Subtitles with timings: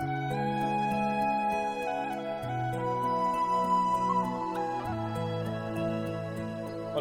[0.00, 0.43] う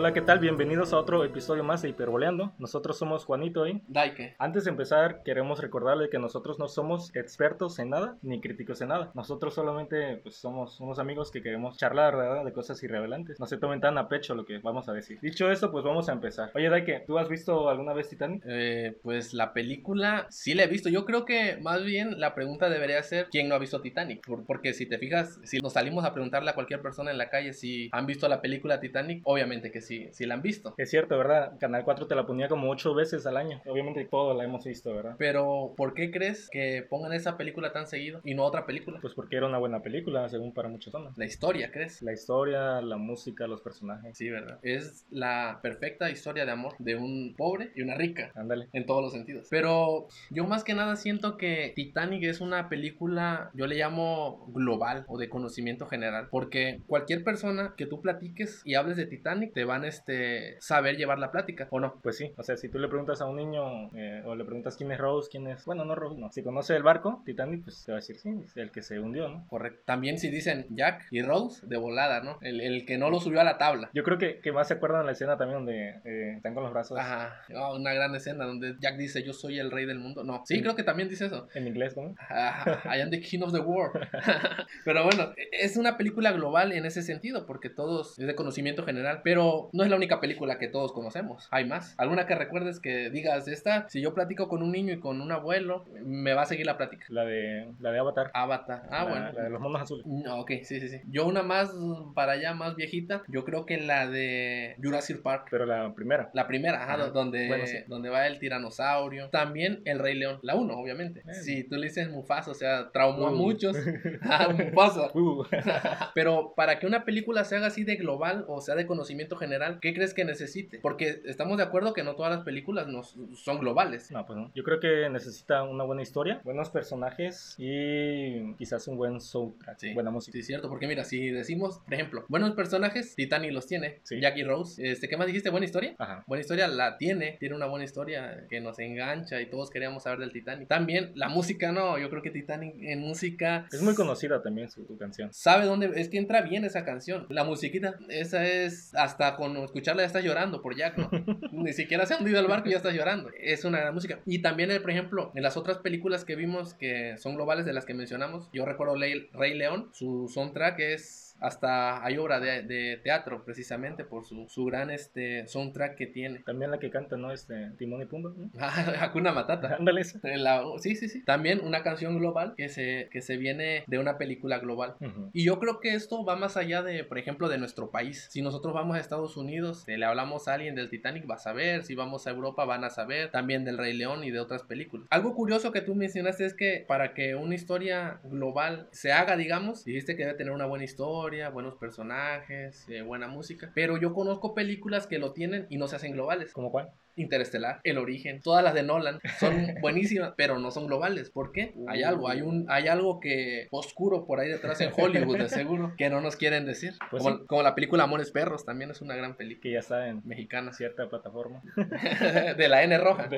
[0.03, 0.39] Hola, ¿qué tal?
[0.39, 2.51] Bienvenidos a otro episodio más de Hiperboleando.
[2.59, 4.35] Nosotros somos Juanito y Daike.
[4.37, 8.89] Antes de empezar, queremos recordarle que nosotros no somos expertos en nada ni críticos en
[8.89, 9.11] nada.
[9.13, 12.43] Nosotros solamente pues, somos unos amigos que queremos charlar, ¿verdad?
[12.43, 13.39] De cosas irrelevantes.
[13.39, 15.19] No se tomen tan a pecho lo que vamos a decir.
[15.21, 16.51] Dicho esto, pues vamos a empezar.
[16.53, 18.43] Oye, Daike, ¿tú has visto alguna vez Titanic?
[18.45, 20.89] Eh, pues la película sí la he visto.
[20.89, 24.27] Yo creo que más bien la pregunta debería ser ¿quién no ha visto Titanic?
[24.27, 27.29] Por- porque si te fijas, si nos salimos a preguntarle a cualquier persona en la
[27.29, 30.73] calle si han visto la película Titanic, obviamente que sí, sí la han visto.
[30.77, 31.57] Es cierto, ¿verdad?
[31.59, 33.61] Canal 4 te la ponía como ocho veces al año.
[33.65, 35.15] Obviamente todo la hemos visto, ¿verdad?
[35.17, 38.99] Pero ¿por qué crees que pongan esa película tan seguido y no otra película?
[39.01, 41.17] Pues porque era una buena película, según para muchas zonas.
[41.17, 42.01] La historia, ¿crees?
[42.01, 44.17] La historia, la música, los personajes.
[44.17, 44.59] Sí, ¿verdad?
[44.63, 48.31] Es la perfecta historia de amor de un pobre y una rica.
[48.35, 48.67] Ándale.
[48.73, 49.47] en todos los sentidos.
[49.49, 55.05] Pero yo más que nada siento que Titanic es una película, yo le llamo global
[55.07, 59.65] o de conocimiento general, porque cualquier persona que tú platiques y hables de Titanic te
[59.65, 61.99] van este, saber llevar la plática, ¿o no?
[62.01, 64.77] Pues sí, o sea, si tú le preguntas a un niño eh, o le preguntas
[64.77, 65.65] quién es Rose, quién es.
[65.65, 66.31] Bueno, no Rose, no.
[66.31, 68.99] Si conoce el barco, Titanic, pues te va a decir sí, es el que se
[68.99, 69.47] hundió, ¿no?
[69.47, 69.81] Correcto.
[69.85, 72.37] También si dicen Jack y Rose, de volada, ¿no?
[72.41, 73.89] El, el que no lo subió a la tabla.
[73.93, 76.63] Yo creo que, que más se acuerdan de la escena también donde eh, están con
[76.63, 79.99] los brazos Ajá, Ah, una gran escena donde Jack dice yo soy el rey del
[79.99, 80.23] mundo.
[80.23, 81.47] No, sí, creo que también dice eso.
[81.53, 82.15] en inglés, ¿no?
[82.29, 84.05] I am the king of the world.
[84.85, 89.21] pero bueno, es una película global en ese sentido, porque todos es de conocimiento general.
[89.23, 91.47] Pero no es la única película que todos conocemos.
[91.51, 91.95] Hay más.
[91.97, 93.87] ¿Alguna que recuerdes que digas esta?
[93.89, 96.77] Si yo platico con un niño y con un abuelo, me va a seguir la
[96.77, 97.05] plática.
[97.09, 98.31] La de, la de Avatar.
[98.33, 98.83] Avatar.
[98.89, 99.31] Ah, la, bueno.
[99.33, 100.05] La de los monos azules.
[100.05, 101.01] No, ok, sí, sí, sí.
[101.09, 101.71] Yo una más
[102.15, 103.23] para allá, más viejita.
[103.27, 105.47] Yo creo que la de Jurassic Park.
[105.51, 106.29] Pero la primera.
[106.33, 107.07] La primera, ajá, Ajá.
[107.09, 107.77] donde, Bueno, sí.
[107.87, 109.29] donde va el tiranosaurio.
[109.29, 111.23] También el Rey León, la 1, obviamente.
[111.33, 113.35] Si tú le dices Mufasa, o sea, traumó a Uh.
[113.35, 113.75] muchos.
[114.23, 115.09] Ah, Mufasa.
[115.13, 115.43] Uh,
[116.15, 119.52] Pero para que una película se haga así de global o sea de conocimiento general,
[119.81, 120.79] ¿qué crees que necesite?
[120.79, 124.11] Porque estamos de acuerdo que no todas las películas nos, son globales.
[124.11, 124.51] no, pues no.
[124.55, 129.93] Yo creo que necesita una buena historia, buenos personajes y quizás un buen soundtrack, Sí.
[129.93, 130.33] buena música.
[130.33, 134.19] Sí, es cierto, porque mira, si decimos, por ejemplo, buenos personajes, Titanic los tiene, Sí.
[134.19, 135.49] Jackie Rose, este, ¿qué más dijiste?
[135.49, 135.95] ¿Buena historia?
[135.97, 136.23] Ajá.
[136.27, 140.19] Buena historia la tiene, tiene una buena historia que nos engancha y todos queríamos saber
[140.19, 140.67] del Titanic.
[140.67, 144.85] También la música, no, yo creo que Titanic en música Es muy conocida también su,
[144.85, 145.29] su canción.
[145.33, 147.25] sabe dónde es que entra bien esa canción.
[147.29, 151.09] La musiquita, esa es hasta con escucharla ya estás llorando por Jack, ¿no?
[151.51, 153.29] Ni siquiera se ha hundido el barco y ya estás llorando.
[153.37, 154.19] Es una gran música.
[154.25, 157.73] Y también, eh, por ejemplo, en las otras películas que vimos que son globales de
[157.73, 162.97] las que mencionamos, yo recuerdo Rey León, su soundtrack es hasta hay obra de, de
[163.03, 166.39] teatro precisamente por su, su gran este soundtrack que tiene.
[166.39, 167.31] También la que canta, ¿no?
[167.31, 168.31] Este, Timón y Pumba.
[168.35, 168.49] ¿no?
[168.99, 169.75] Hakuna Matata.
[169.75, 170.19] Ándale esa.
[170.23, 171.23] La- sí, sí, sí.
[171.25, 174.95] También una canción global que se, que se viene de una película global.
[175.01, 175.29] Ujú.
[175.33, 178.27] Y yo creo que esto va más allá de, por ejemplo, de nuestro país.
[178.31, 181.39] Si nosotros vamos a Estados Unidos, eh, le hablamos a alguien del Titanic, va a
[181.39, 181.83] saber.
[181.83, 183.31] Si vamos a Europa, van a saber.
[183.31, 185.07] También del Rey León y de otras películas.
[185.09, 189.83] Algo curioso que tú mencionaste es que para que una historia global se haga, digamos,
[189.85, 193.71] dijiste que debe tener una buena historia, buenos personajes, eh, buena música.
[193.73, 196.51] Pero yo conozco películas que lo tienen y no se hacen globales.
[196.53, 196.91] ¿Cómo cuál?
[197.15, 201.29] Interestelar, El Origen, todas las de Nolan son buenísimas, pero no son globales.
[201.29, 201.73] ¿Por qué?
[201.87, 205.93] Hay algo, hay un, hay algo que oscuro por ahí detrás en Hollywood, de seguro,
[205.97, 206.93] que no nos quieren decir.
[207.09, 207.43] Pues como, sí.
[207.47, 210.73] como la película Amores Perros, también es una gran película Que ya está en mexicana,
[210.73, 211.61] cierta plataforma.
[212.57, 213.29] de la N roja.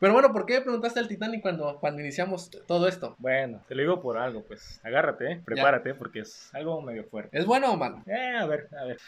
[0.00, 3.16] Pero bueno, ¿por qué me preguntaste al Titanic cuando, cuando iniciamos todo esto?
[3.18, 5.42] Bueno, te lo digo por algo, pues agárrate, ¿eh?
[5.44, 7.36] prepárate, porque es algo medio fuerte.
[7.36, 8.02] ¿Es bueno o malo?
[8.06, 8.98] Eh, a ver, a ver.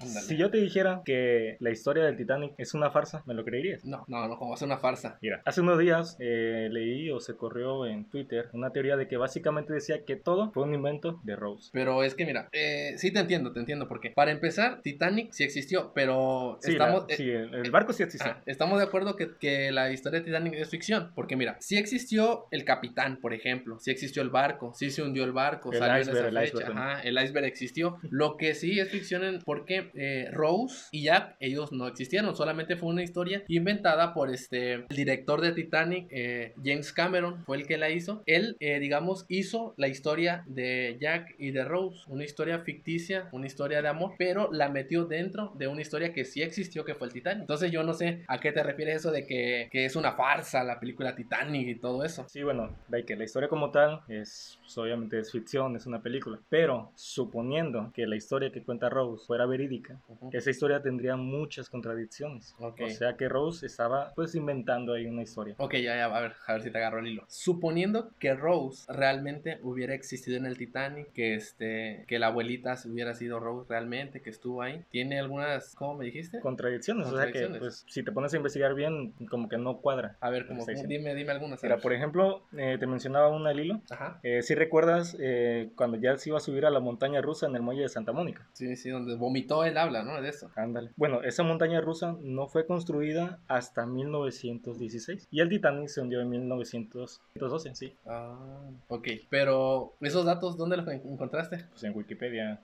[0.00, 0.26] Ándale.
[0.26, 3.84] Si yo te dijera que la historia del Titanic es una farsa, ¿me lo creerías?
[3.84, 5.18] No, no, no, como ser una farsa.
[5.22, 9.16] Mira, hace unos días eh, leí o se corrió en Twitter una teoría de que
[9.16, 11.70] básicamente decía que todo fue un invento de Rose.
[11.72, 15.44] Pero es que mira, eh, sí te entiendo, te entiendo porque para empezar, Titanic sí
[15.44, 18.30] existió, pero Sí, estamos, la- eh, sí, el, el barco sí existió.
[18.32, 21.12] Ah, estamos de acuerdo que, que la historia de Titanic es ficción.
[21.14, 23.78] Porque mira, sí existió el capitán, por ejemplo.
[23.78, 24.72] Sí existió el barco.
[24.74, 25.72] Sí se hundió el barco.
[25.72, 26.64] El salió iceberg, en esa el fecha.
[26.70, 27.98] iceberg, el iceberg existió.
[28.10, 29.90] Lo que sí es ficción en- porque
[30.32, 32.34] Rose y Jack, ellos no existieron.
[32.36, 37.56] Solamente fue una historia inventada por este el director de Titanic, eh, James Cameron, fue
[37.56, 38.22] el que la hizo.
[38.26, 42.02] Él, eh, digamos, hizo la historia de Jack y de Rose.
[42.06, 46.24] Una historia ficticia, una historia de amor, pero la metió dentro de una historia que
[46.24, 47.42] sí existió, que fue el Titanic.
[47.42, 50.62] Entonces yo no sé a qué te refieres eso de que, que es una farsa
[50.64, 52.26] la película Titanic y todo eso.
[52.28, 56.02] Sí, bueno, de que la historia como tal es, pues, obviamente es ficción, es una
[56.02, 56.38] película.
[56.48, 60.30] Pero suponiendo que la historia que cuenta Rose fuera verídica, Ujú.
[60.32, 62.54] esa historia tendría muchas contradicciones.
[62.58, 62.80] Ok.
[62.82, 65.54] O sea que Rose estaba pues inventando ahí una historia.
[65.58, 67.24] Ok, ya, ya, a ver, a ver si te agarro el hilo.
[67.28, 73.14] Suponiendo que Rose realmente hubiera existido en el Titanic, que este, que la abuelita hubiera
[73.14, 76.40] sido Rose realmente, que estuvo ahí, tiene algunas, ¿cómo me dijiste?
[76.40, 80.16] Contradicciones, o sea que pues si te pones a investigar bien, como que no cuadra.
[80.20, 81.62] A ver, como, dime, dime algunas.
[81.62, 83.82] Mira, por ejemplo, eh, te mencionaba una al hilo.
[83.88, 84.18] Ajá.
[84.24, 87.54] Eh, si recuerdas eh, cuando ya se iba a subir a la montaña rusa en
[87.54, 88.48] el muelle de Santa Mónica.
[88.52, 90.20] Sí, sí, donde vomitó él habla, ¿no?
[90.20, 90.50] De eso.
[90.56, 90.90] Ándale.
[90.96, 93.11] Bueno, esa montaña rusa no fue construida
[93.48, 99.08] hasta 1916 y el Titanic se hundió en 1912, sí, Ah, ok.
[99.30, 101.64] Pero, ¿esos datos dónde los en- encontraste?
[101.70, 102.60] pues en Wikipedia,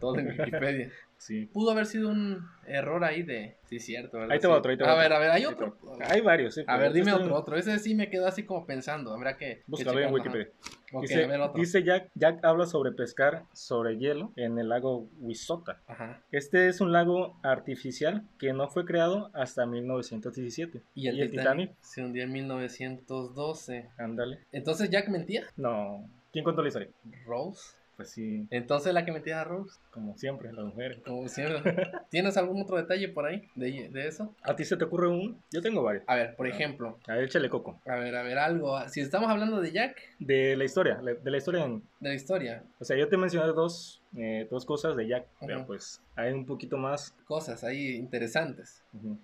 [0.00, 0.90] Todos en Wikipedia.
[1.22, 1.46] sí.
[1.46, 3.56] Pudo haber sido un error ahí de...
[3.68, 4.32] Sí, cierto, ¿verdad?
[4.32, 4.58] Ahí te va Sí.
[4.58, 5.02] otro, ahí te va A otro.
[5.02, 5.76] ver, a ver, hay otro.
[6.08, 6.62] Hay varios, sí.
[6.66, 7.56] A ver, este dime otro, otro.
[7.56, 9.14] Ese sí me quedó así como pensando.
[9.14, 9.62] Habrá que...
[9.66, 10.12] Búscalo en.
[10.12, 10.48] Wikipedia.
[10.92, 11.60] Ok, dice, a ver otro.
[11.60, 15.80] dice Jack, Jack habla sobre pescar sobre hielo en el lago Wisota.
[15.86, 16.20] Ajá.
[16.32, 20.82] Este es un lago artificial que no fue creado hasta 1917.
[20.94, 23.88] Y el, Titanic, se hundió en 1912.
[23.96, 24.40] Ándale.
[24.52, 25.44] Entonces Jack mentía.
[25.56, 26.06] No.
[26.32, 26.88] ¿Quién contó la historia?
[27.26, 27.74] Rose.
[27.96, 29.78] Pues sí, Entonces la que mentía era Rose.
[29.92, 30.98] Como siempre, las mujeres.
[31.04, 31.90] Como siempre.
[32.10, 34.34] ¿Tienes algún otro detalle por ahí de, de eso?
[34.42, 35.40] ¿A ti se te ocurre un?
[35.52, 36.04] Yo tengo varios.
[36.08, 36.50] A ver, por Ah.
[36.50, 36.98] ejemplo.
[37.06, 37.80] A ver, échale coco.
[37.86, 38.80] A ver, a ver, algo.
[38.88, 41.82] Si estamos hablando de Jack, De la historia, de la historia en...
[42.00, 45.58] de la historia, O sea, yo te mencioné dos, eh, dos cosas de Jack, pero
[45.58, 45.66] Ujú.
[45.68, 47.14] pues hay un poquito más.
[47.26, 48.82] cosas ahí interesantes.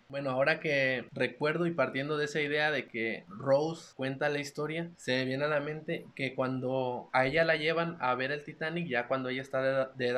[0.09, 4.91] Bueno, ahora que recuerdo y partiendo de esa idea de que Rose cuenta la historia,
[4.97, 8.44] se me viene a la mente que cuando a ella la llevan a ver el
[8.44, 10.09] Titanic, ya cuando ella está de edad, de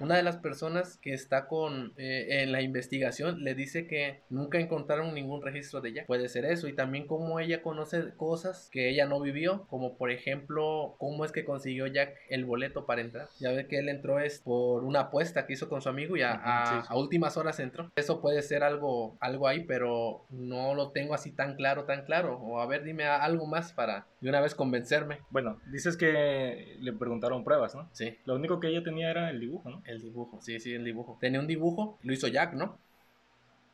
[0.00, 4.58] una de las personas que está con eh, en la investigación le dice que nunca
[4.58, 6.04] encontraron ningún registro de ella.
[6.06, 10.10] Puede ser eso y también como ella conoce cosas que ella no vivió, como por
[10.10, 13.28] ejemplo cómo es que consiguió Jack el boleto para entrar.
[13.40, 16.22] Ya ve que él entró es por una apuesta que hizo con su amigo y
[16.22, 16.86] a, a- sí, sí.
[16.90, 17.90] a últimas horas entró.
[17.96, 22.38] Eso puede ser algo, algo ahí, pero no lo tengo así tan claro, tan claro.
[22.38, 25.18] O a ver, dime algo más para de una vez convencerme.
[25.28, 27.90] Bueno, dices que le preguntaron pruebas, ¿no?
[27.92, 29.82] Sí, Lo único que ella tenía era el dibujo, ¿no?
[29.84, 31.18] el dibujo, sí, sí, el dibujo.
[31.20, 32.78] Tenía un dibujo, lo hizo Jack, ¿no?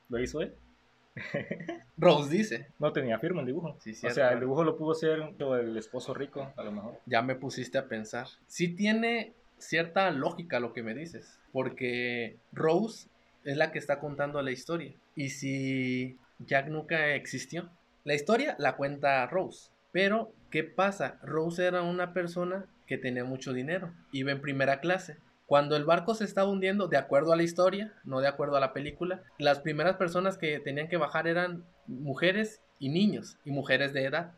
[0.08, 0.56] Lo hizo él.
[1.96, 2.66] Rose dice.
[2.80, 3.76] No tenía firma el dibujo.
[3.78, 4.14] Sí, o cierto.
[4.16, 6.98] sea, el dibujo lo pudo hacer el esposo rico, a lo mejor.
[7.06, 8.26] Ya me pusiste a pensar.
[8.48, 13.08] Sí tiene cierta lógica lo que me dices, porque Rose
[13.44, 14.94] es la que está contando la historia.
[15.14, 17.70] Y si Jack nunca existió,
[18.02, 19.70] la historia la cuenta Rose.
[19.92, 21.18] Pero, ¿qué pasa?
[21.22, 25.16] Rose era una persona que tenía mucho dinero, iba en primera clase.
[25.46, 28.60] Cuando el barco se estaba hundiendo, de acuerdo a la historia, no de acuerdo a
[28.60, 33.92] la película, las primeras personas que tenían que bajar eran mujeres y niños, y mujeres
[33.92, 34.32] de edad.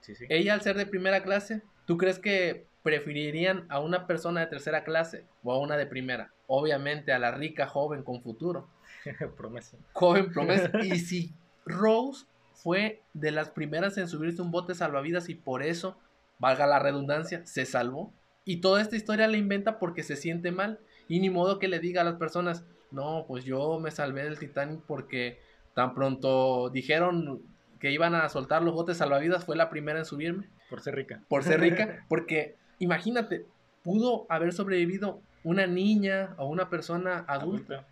[0.00, 0.26] Sí, sí.
[0.28, 4.84] Ella al ser de primera clase, ¿tú crees que preferirían a una persona de tercera
[4.84, 6.32] clase o a una de primera?
[6.46, 8.68] Obviamente a la rica joven con futuro.
[9.36, 9.76] Promesa.
[9.92, 10.70] Joven promesa.
[10.82, 11.32] y si
[11.66, 12.26] Rose
[12.62, 15.96] fue de las primeras en subirse a un bote salvavidas y por eso,
[16.38, 18.12] valga la redundancia, se salvó.
[18.44, 20.80] Y toda esta historia la inventa porque se siente mal.
[21.06, 24.38] Y ni modo que le diga a las personas, no, pues yo me salvé del
[24.38, 25.38] Titanic porque
[25.74, 27.42] tan pronto dijeron
[27.78, 31.22] que iban a soltar los botes salvavidas, fue la primera en subirme Por ser rica.
[31.28, 33.46] por ser rica, porque imagínate,
[33.84, 37.86] pudo haber sobrevivido una niña o una persona adulta,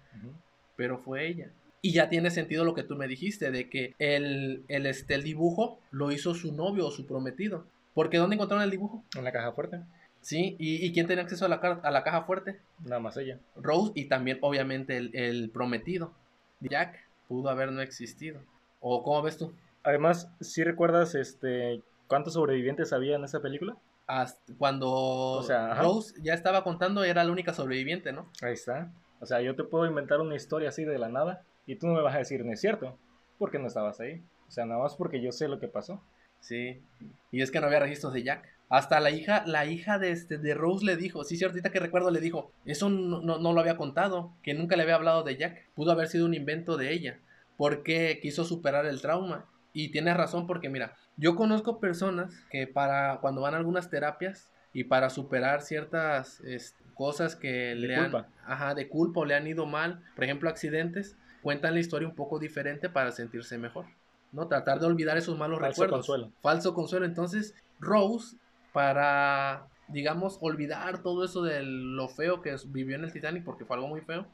[0.74, 1.50] pero fue ella.
[1.86, 5.22] Y ya tiene sentido lo que tú me dijiste, de que el, el, este, el
[5.22, 7.64] dibujo lo hizo su novio o su prometido.
[7.94, 9.04] Porque ¿dónde encontraron el dibujo?
[9.16, 9.82] En la caja fuerte.
[10.20, 12.58] Sí, ¿y, y quién tenía acceso a la, a la caja fuerte?
[12.84, 13.38] Nada más ella.
[13.54, 16.12] Rose y también obviamente el, el prometido.
[16.58, 18.40] Jack pudo haber no existido.
[18.80, 19.52] ¿O cómo ves tú?
[19.84, 23.76] Además, si recuerdas este cuántos sobrevivientes había en esa película?
[24.08, 25.82] Hasta cuando sea, ajá.
[25.82, 28.28] Rose ya estaba contando, era la única sobreviviente, ¿no?
[28.42, 28.90] Ahí está.
[29.20, 31.94] O sea, yo te puedo inventar una historia así de la nada y tú no
[31.94, 32.98] me vas a decir, no es cierto,
[33.38, 34.22] porque no estabas ahí.
[34.48, 36.02] O sea, nada más porque yo sé lo que pasó.
[36.40, 36.80] Sí.
[37.32, 38.48] Y es que no había registros de Jack.
[38.68, 41.80] Hasta la hija, la hija de este de Rose le dijo, sí, cierto, ahorita que
[41.80, 45.22] recuerdo le dijo, eso no, no, no lo había contado, que nunca le había hablado
[45.22, 45.68] de Jack.
[45.74, 47.18] Pudo haber sido un invento de ella,
[47.56, 49.46] porque quiso superar el trauma.
[49.72, 54.50] Y tienes razón porque mira, yo conozco personas que para cuando van a algunas terapias
[54.72, 58.28] y para superar ciertas es, cosas que le culpa.
[58.44, 61.16] han ajá, de culpa o le han ido mal, por ejemplo, accidentes,
[61.46, 63.86] cuentan la historia un poco diferente para sentirse mejor.
[64.32, 64.48] ¿no?
[64.48, 65.98] Tratar de olvidar esos malos Falso recuerdos.
[65.98, 66.32] consuelo.
[66.42, 67.06] Falso consuelo.
[67.06, 68.36] Entonces, Rose,
[68.72, 73.76] para, digamos, olvidar todo eso de lo feo que vivió en el Titanic, porque fue
[73.76, 74.26] algo muy feo,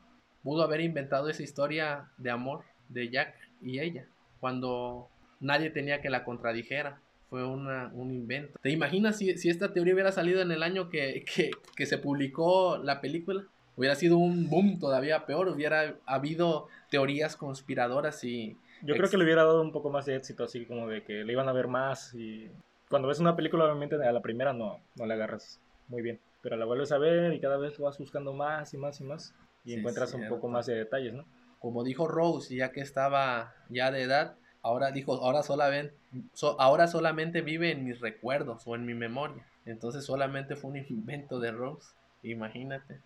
[0.43, 4.07] pudo haber inventado esa historia de amor de Jack y ella,
[4.41, 6.99] cuando nadie tenía que la contradijera.
[7.29, 8.59] Fue una, un invento.
[8.63, 11.99] ¿Te imaginas si, si esta teoría hubiera salido en el año que, que, que se
[11.99, 13.45] publicó la película?
[13.77, 19.25] Hubiera sido un boom todavía peor, hubiera habido teorías conspiradoras y Yo creo que le
[19.25, 21.69] hubiera dado un poco más de éxito, así como de que le iban a ver
[21.69, 22.51] más y
[22.89, 26.57] cuando ves una película obviamente a la primera no, no le agarras muy bien, pero
[26.57, 29.71] la vuelves a ver y cada vez vas buscando más y más y más y
[29.73, 31.25] Sí, encuentras un poco más de detalles, ¿no?
[31.59, 35.95] Como dijo Rose, ya que estaba ya de edad, ahora dijo, ahora solamente,
[36.35, 39.47] so- ahora solamente vive en mis recuerdos o en mi memoria.
[39.65, 41.89] Entonces solamente fue un invento de Rose,
[42.25, 43.01] imagínate.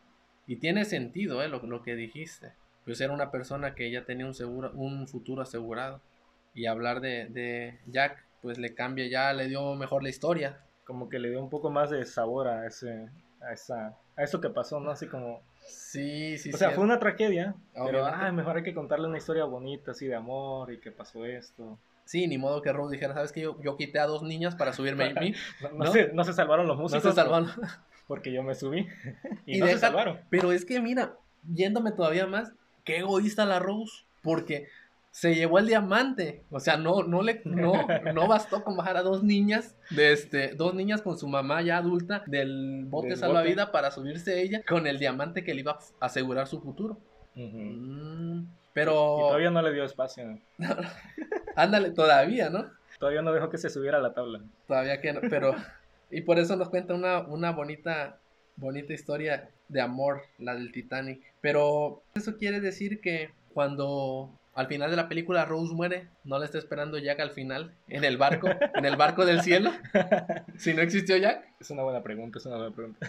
[0.46, 1.48] Y tiene sentido, ¿eh?
[1.48, 2.52] Lo, lo que dijiste.
[2.84, 6.00] Pues era una persona que ya tenía un, seguro, un futuro asegurado.
[6.54, 10.60] Y hablar de, de Jack, pues le cambia ya, le dio mejor la historia.
[10.84, 13.08] Como que le dio un poco más de sabor a ese
[13.40, 14.90] a esa a eso que pasó, ¿no?
[14.90, 16.74] Así como Sí, sí, o sea, sí.
[16.76, 20.72] fue una tragedia, pero ay, mejor hay que contarle una historia bonita así de amor
[20.72, 21.78] y que pasó esto.
[22.06, 23.42] Sí, ni modo que Rose dijera, ¿sabes qué?
[23.42, 25.34] Yo, yo quité a dos niñas para subirme a mí.
[25.60, 25.92] No, no ¿No?
[25.92, 27.50] Se, no se salvaron los No músicos se salvaron.
[28.06, 28.86] porque yo me subí
[29.46, 30.20] y, Y no se salvaron.
[30.30, 31.16] Pero es que mira,
[31.52, 32.52] yéndome todavía más,
[32.84, 34.68] qué egoísta la Rose, porque
[35.10, 37.72] se llevó el diamante, o sea, no, no le, no,
[38.14, 41.78] no bastó con bajar a dos niñas, de este, dos niñas con su mamá ya
[41.78, 46.06] adulta del bote Del salvavidas para subirse ella con el diamante que le iba a
[46.06, 46.98] asegurar su futuro.
[47.34, 48.42] Mm,
[48.76, 50.38] Y pero, todavía no le dio espacio.
[51.56, 52.70] ándale, todavía, ¿no?
[52.98, 54.42] Todavía no dejó que se subiera a la tabla.
[54.68, 55.56] Todavía que no, pero,
[56.10, 58.18] y por eso nos cuenta una, una bonita,
[58.56, 61.22] bonita historia de amor, la del Titanic.
[61.40, 66.44] Pero eso quiere decir que cuando al final de la película Rose muere, no le
[66.44, 69.70] está esperando Jack al final, en el barco, en el barco del cielo,
[70.58, 73.08] si no existió Jack, Es una buena pregunta, es una buena pregunta.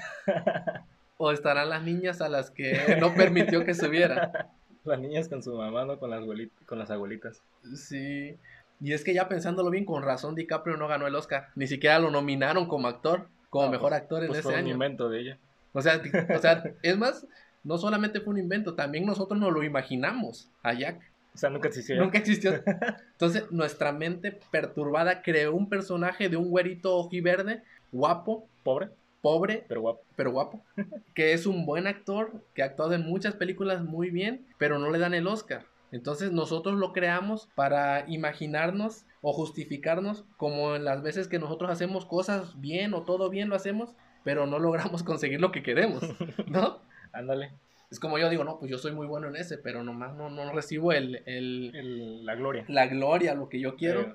[1.17, 4.49] o estarán las niñas a las que no permitió que subiera.
[4.87, 5.99] Las niñas con su mamá, ¿no?
[5.99, 6.23] Con las,
[6.65, 7.41] con las abuelitas.
[7.75, 8.35] Sí.
[8.79, 11.49] Y es que ya pensándolo bien, con razón DiCaprio no ganó el Oscar.
[11.55, 14.53] Ni siquiera lo nominaron como actor, como No, mejor pues- actor en Pues ese fue
[14.53, 14.73] un año.
[14.73, 15.37] invento de ella.
[15.73, 16.01] O sea,
[16.35, 17.27] o sea, es más,
[17.63, 21.01] no solamente fue un invento, también nosotros nos lo imaginamos a Jack.
[21.33, 21.95] O sea, nunca existió.
[21.97, 22.53] Nunca existió.
[23.11, 28.89] Entonces, nuestra mente perturbada creó un personaje de un güerito ojiverde, guapo, Pobre,
[29.21, 30.01] pobre, pero guapo.
[30.15, 30.63] pero guapo,
[31.15, 34.89] que es un buen actor, que ha actuado en muchas películas muy bien, pero no
[34.89, 35.65] le dan el Oscar.
[35.91, 42.05] Entonces nosotros lo creamos para imaginarnos o justificarnos como en las veces que nosotros hacemos
[42.05, 46.03] cosas bien o todo bien lo hacemos, pero no logramos conseguir lo que queremos,
[46.47, 46.79] ¿no?
[47.13, 47.51] Ándale.
[47.89, 50.29] Es como yo digo, no, pues yo soy muy bueno en ese, pero nomás no,
[50.29, 52.65] no recibo el, el- El- la gloria.
[52.67, 54.01] la gloria, lo que yo quiero.
[54.01, 54.13] Eh.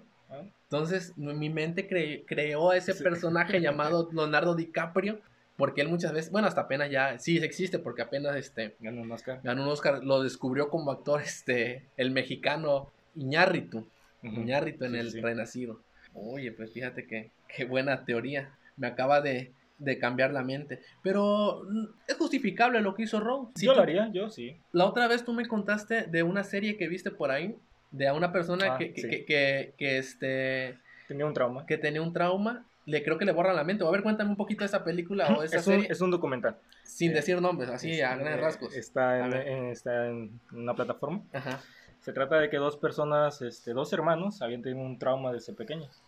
[0.65, 3.03] Entonces, mi mente cre- creó a ese Sí.
[3.03, 5.21] personaje llamado Leonardo DiCaprio,
[5.57, 9.13] porque él muchas veces, bueno, hasta apenas ya, sí existe, porque apenas este, Ganó un
[9.13, 9.41] Oscar.
[9.45, 13.87] ganó un Oscar, lo descubrió como actor este, el mexicano Iñárritu.
[14.23, 15.21] Iñárritu en Sí, el sí.
[15.21, 15.81] Renacido.
[16.15, 21.63] Oye, pues fíjate que qué buena teoría, me acaba de, de cambiar la mente, pero
[21.69, 23.53] mm, es justificable lo que hizo Rose.
[23.57, 24.57] Si yo tú- lo haría, yo sí.
[24.73, 27.57] la otra vez tú me contaste de una serie que viste por ahí,
[27.93, 29.03] de a una persona Ah, que, sí.
[29.09, 31.67] que, que- que, este, Tenía un trauma.
[31.67, 33.85] que tenía un trauma, le creo que le borra la mente.
[33.87, 36.11] A ver, cuéntame un poquito de esa película o esa Es un, serie es un
[36.11, 36.57] documental.
[36.83, 38.75] sin eh, decir nombres, así Es- a grandes eh, rasgos.
[38.77, 41.23] Está, en, en- está en una plataforma.
[41.33, 41.61] Ajá.
[42.01, 46.03] Se trata de que dos personas, este, dos hermanos, habían tenido un trauma desde pequeños.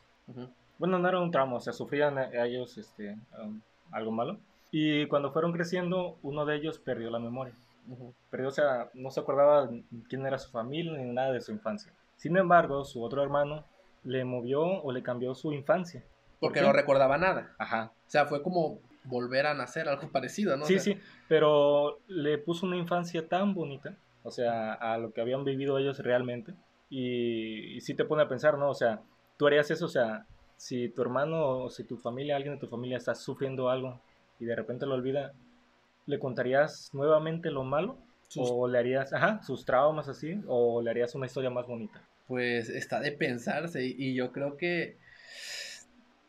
[0.79, 3.61] Bueno, no era un trauma, o sea, sufrían a- a ellos este, um,
[3.93, 4.38] algo malo.
[4.73, 7.55] Y cuando fueron creciendo, uno de ellos perdió la memoria.
[8.31, 9.69] Perdió, o sea, no se acordaba
[10.09, 11.93] quién era su familia ni nada de su infancia.
[12.17, 13.64] Sin embargo, su otro hermano
[14.05, 16.00] le movió o le cambió su infancia.
[16.41, 17.55] ¿Por Porque no recordaba nada.
[17.59, 17.93] Ajá.
[18.07, 20.64] O sea, fue como volver a nacer, algo parecido, ¿no?
[20.64, 25.12] O Sí, sea, sí, pero le puso una infancia tan bonita, o sea, a lo
[25.12, 26.55] que habían vivido ellos realmente.
[26.91, 28.71] Y, y sí te pone a pensar, ¿no?
[28.71, 29.00] O sea,
[29.37, 30.26] tú harías eso, o sea,
[30.57, 34.00] si tu hermano o si tu familia, alguien de tu familia está sufriendo algo
[34.38, 35.33] y de repente lo olvida,
[36.06, 37.99] ¿le contarías nuevamente lo malo?
[38.28, 40.40] Sus- ¿O le harías, ajá, sus traumas así?
[40.46, 42.02] ¿O le harías una historia más bonita?
[42.26, 44.96] Pues está de pensarse y, yo creo que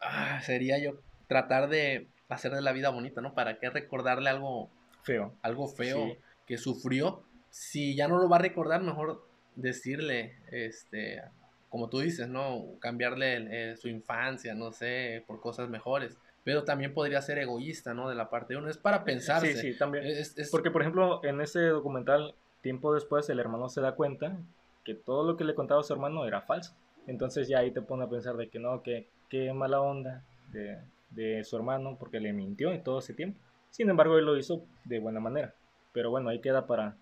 [0.01, 3.34] ah, sería yo tratar de hacer de la vida bonita, ¿no?
[3.34, 4.70] ¿Para qué recordarle algo
[5.03, 5.34] Feo.
[5.41, 6.17] algo feo Sí.
[6.46, 11.22] que sufrió, si ya no lo va a recordar, mejor decirle, este,
[11.70, 12.77] como tú dices, ¿no?
[12.79, 16.17] Cambiarle eh, su infancia, no sé, por cosas mejores.
[16.46, 18.08] Pero también podría ser egoísta, ¿no?
[18.08, 18.70] De la parte de uno.
[18.70, 19.54] Es para pensarse.
[19.56, 20.06] Sí, sí, también.
[20.06, 24.38] Es- es- Porque, por ejemplo, en ese documental, tiempo después, el hermano se da cuenta
[24.86, 26.74] que todo lo que le contaba a su hermano era falso.
[27.08, 30.78] Entonces ya ahí te pone a pensar de que no, que qué mala onda de,
[31.10, 33.40] de su hermano porque le mintió en todo ese tiempo.
[33.72, 35.54] Sin embargo, él lo hizo de buena manera.
[35.94, 36.96] Pero bueno, ahí queda para,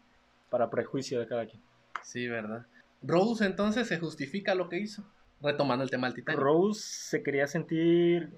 [0.49, 1.61] para prejuicio de cada quien.
[2.01, 2.65] Sí, ¿verdad?
[3.01, 5.03] Rose entonces se justifica lo que hizo.
[5.41, 6.39] Retomando el tema del Titanic.
[6.39, 8.31] Rose se quería sentir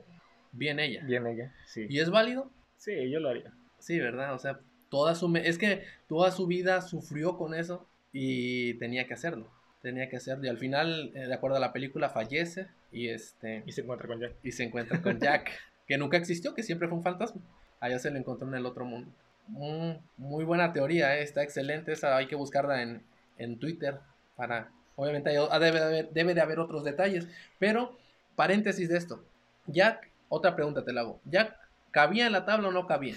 [0.56, 1.04] Bien ella.
[1.04, 1.86] bien ella, sí.
[1.90, 2.50] ¿Y es válido?
[2.78, 3.52] Sí, yo lo haría.
[3.80, 4.34] Sí, ¿verdad?
[4.34, 4.60] O sea,
[4.90, 5.36] toda su...
[5.38, 9.48] Es que toda su vida sufrió con eso y tenía que hacerlo.
[9.82, 10.40] tenía que hacer.
[10.42, 14.08] Y al final, eh, de acuerdo a la película, fallece y este Y se encuentra
[14.08, 14.34] con Jack.
[14.42, 15.52] y se encuentra con Jack,
[15.88, 17.42] que nunca existió, que siempre fue un fantasma.
[17.80, 19.12] Allá se lo encontró en el otro mundo.
[19.48, 21.92] Mm, muy buena teoría, eh, está excelente.
[21.92, 23.04] Esa hay que buscarla en,
[23.38, 24.00] en Twitter
[24.36, 24.72] para.
[24.96, 27.28] Obviamente hay debe, de haber, debe de haber otros detalles.
[27.60, 27.98] Pero,
[28.36, 29.24] paréntesis de esto.
[29.68, 31.22] Jack, otra pregunta te la hago.
[31.25, 31.55] ¿Jack
[31.91, 33.15] cabía en la tabla o no cabía?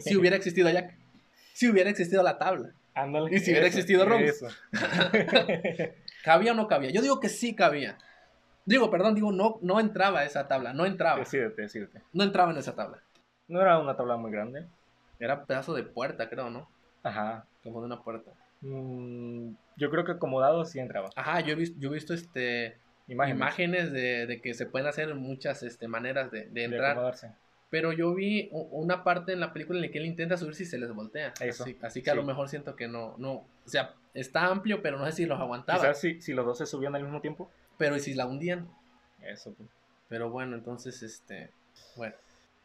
[0.00, 0.96] Si hubiera existido Jack.
[1.52, 2.72] Si hubiera existido la tabla.
[2.94, 3.34] Ándale.
[3.34, 4.46] ¿Y si hubiera existido Rose?
[6.24, 6.90] ¿Cabía o no cabía?
[6.90, 7.98] Yo digo que sí cabía.
[8.64, 10.72] Digo, perdón, digo, no, no entraba a esa tabla.
[10.72, 11.18] No entraba.
[11.18, 12.02] decídete, decídete.
[12.12, 13.02] No entraba en esa tabla.
[13.48, 14.66] No era una tabla muy grande.
[15.18, 16.68] Era pedazo de puerta, creo, ¿no?
[17.02, 17.46] Ajá.
[17.62, 18.32] Como de una puerta.
[18.60, 21.10] Mm, yo creo que acomodado sí entraba.
[21.16, 22.78] Ajá, yo he visto, yo he visto este,
[23.10, 23.36] Imágenes.
[23.36, 26.92] imágenes, de, de que se pueden hacer muchas este, maneras de, de de entrar.
[26.92, 27.32] acomodarse.
[27.68, 30.64] pero yo vi una parte en la película en la que él intenta subir si
[30.64, 31.32] se les voltea.
[31.40, 32.16] Eso, Así, así que a sí.
[32.18, 33.32] lo mejor siento que no, no.
[33.32, 35.80] O sea, está amplio, pero no sé si los aguantaba.
[35.80, 37.50] Quizás si, si los dos se subían al mismo tiempo.
[37.78, 38.68] Pero ¿y si la hundían?
[39.22, 39.52] Eso.
[39.54, 39.68] pues.
[40.08, 41.50] Pero bueno, entonces, este.
[41.96, 42.14] Bueno.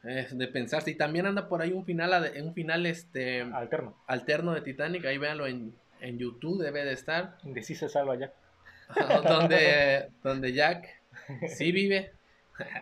[0.03, 0.91] Es de pensarse.
[0.91, 3.95] Y también anda por ahí un final, un final este Alterno.
[4.05, 5.03] alterno de Titanic.
[5.05, 7.37] Ahí véanlo en, en YouTube, debe de estar.
[7.43, 8.31] De sí se salva Jack.
[9.23, 10.87] donde, donde Jack
[11.47, 12.11] sí vive.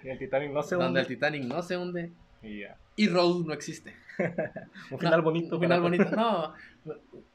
[0.03, 1.01] Y el Titanic no se donde hunde.
[1.01, 2.11] el Titanic no se hunde.
[2.41, 2.75] Y ya.
[2.95, 3.95] Y Rose no existe.
[4.91, 5.55] Un final No, bonito.
[5.55, 6.15] Un final para- bonito.
[6.15, 6.53] No.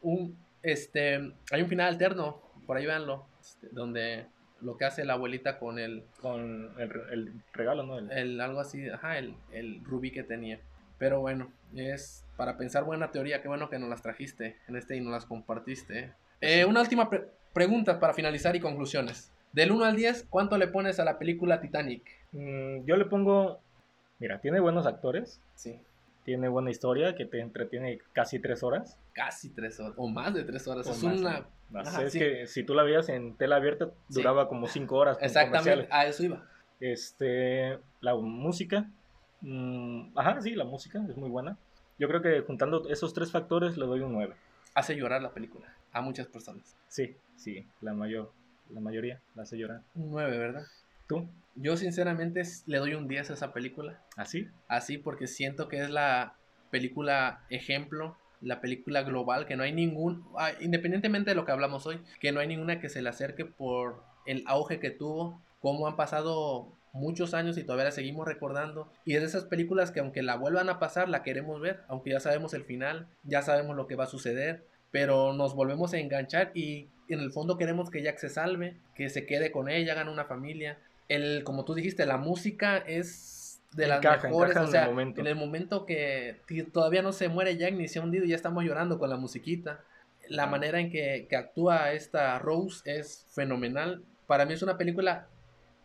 [0.03, 2.41] Un, este, hay un final alterno.
[2.67, 3.27] Por ahí véanlo.
[3.41, 4.27] este, donde
[4.61, 7.99] lo que hace la abuelita con el, Con el, el regalo, ¿no?
[7.99, 10.61] El- el algo así, ajá, el, el rubí que tenía.
[10.99, 13.41] Pero bueno, es para pensar buena teoría.
[13.41, 16.13] Qué bueno que nos las trajiste en este y nos las compartiste.
[16.41, 19.33] Eh, una última pre- pregunta para finalizar y conclusiones.
[19.52, 22.02] Del 1 al 10, ¿cuánto le pones a la película Titanic?
[22.33, 23.61] Mm, yo le pongo.
[24.19, 25.40] Mira, tiene buenos actores.
[25.55, 25.81] Sí,
[26.25, 28.99] Tiene buena historia que te entretiene casi tres horas.
[29.14, 30.87] casi 3 horas, o más de 3 horas.
[30.87, 31.47] O es más, una...
[31.81, 32.19] Ajá, es sí.
[32.19, 34.21] que si tú la veías en tela abierta, Sí.
[34.21, 35.19] duraba como cinco horas.
[35.21, 36.45] Exactamente, a eso iba.
[36.81, 38.87] Este, la música.
[39.40, 41.57] mm, ajá, sí, la música es muy buena.
[41.99, 44.34] Yo creo que juntando esos tres factores le doy un 9.
[44.75, 46.77] Hace llorar la película a muchas personas.
[46.89, 48.33] Sí, sí, la mayor,
[48.71, 49.83] la mayoría la hace llorar.
[49.95, 50.67] Un 9, ¿verdad?
[51.07, 51.29] ¿Tú?
[51.55, 54.03] Yo sinceramente le doy un 10 a esa película.
[54.17, 54.49] ¿Así?
[54.69, 56.35] Así porque siento que es la
[56.71, 61.87] película ejemplo, la película global, que no hay ningún, ah, independientemente de lo que hablamos
[61.87, 65.87] hoy, que no hay ninguna que se le acerque por el auge que tuvo, cómo
[65.89, 68.91] han pasado muchos años y todavía la seguimos recordando.
[69.05, 72.11] Y es de esas películas que aunque la vuelvan a pasar, la queremos ver, aunque
[72.11, 75.99] ya sabemos el final, ya sabemos lo que va a suceder, pero nos volvemos a
[75.99, 79.93] enganchar y en el fondo queremos que Jack se salve, que se quede con ella,
[79.93, 80.79] hagan una familia.
[81.09, 84.81] El, como tú dijiste, la música es de las Encaja, mejores, encaja o en el
[84.81, 85.21] sea, momento.
[85.21, 86.37] en el momento que
[86.73, 89.85] todavía no se muere Jack ni se ha hundido ya estamos llorando con la musiquita.
[90.29, 94.05] La manera en que, que actúa esta Rose es fenomenal.
[94.27, 95.29] Para mí es una película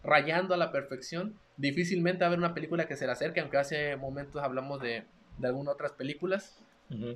[0.03, 1.39] rayando a la perfección.
[1.55, 5.05] Difícilmente va a haber una película que se le acerque, aunque hace momentos hablamos de,
[5.37, 6.59] de algunas otras películas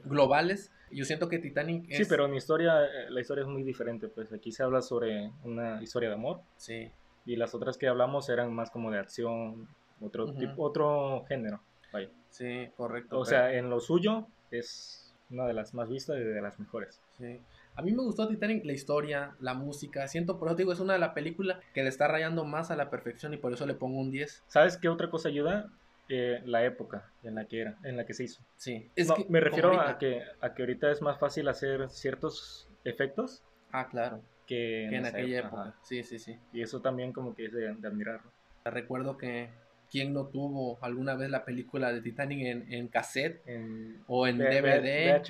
[0.06, 0.72] Globales.
[0.92, 1.98] Yo siento que Titanic es...
[1.98, 4.08] Sí, pero mi historia, eh, la historia es muy diferente.
[4.08, 6.90] Pues aquí se habla sobre una historia de amor Sí,
[7.26, 9.68] y las otras que hablamos eran más como de acción,
[10.00, 11.60] otro, tipo, otro género.
[11.92, 12.10] vaya.
[12.30, 13.18] sí, correcto.
[13.20, 16.58] O pero- sea, en lo suyo es una de las más vistas y de las
[16.60, 17.02] mejores.
[17.18, 17.40] Sí.
[17.76, 20.08] A mí me gustó Titanic, la historia, la música.
[20.08, 22.76] Siento, por eso digo, es una de las películas que le está rayando más a
[22.76, 24.44] la perfección y por eso le pongo un 10.
[24.48, 25.70] ¿Sabes qué otra cosa ayuda?
[26.10, 28.42] Eh, la época en la que era, en la que se hizo.
[28.56, 28.90] Sí.
[29.08, 33.44] No, que, me refiero a que, a que ahorita es más fácil hacer ciertos efectos
[33.72, 34.22] Ah, claro.
[34.46, 35.76] que, Que en aquella época.
[35.84, 36.38] Sí, sí, sí.
[36.54, 38.32] Y eso también como que es de, de admirarlo.
[38.64, 39.50] Recuerdo que
[39.92, 44.38] quién no tuvo alguna vez la película de Titanic en, en cassette En o en
[44.40, 45.22] V- DVD.